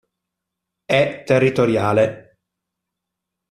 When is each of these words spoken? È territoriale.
È 0.85 1.21
territoriale. 1.27 2.39